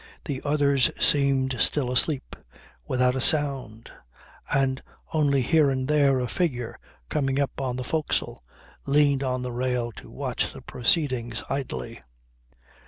[0.25, 2.35] The others seemed still asleep,
[2.87, 3.91] without a sound,
[4.51, 4.81] and
[5.13, 8.43] only here and there a figure, coming up on the forecastle,
[8.87, 12.01] leaned on the rail to watch the proceedings idly.